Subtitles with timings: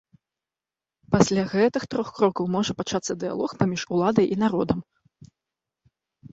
[1.15, 4.79] Пасля гэтых трох крокаў можа пачацца дыялог паміж уладай і народам.